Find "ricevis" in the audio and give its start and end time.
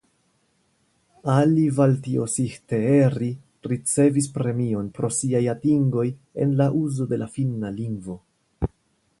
3.73-4.31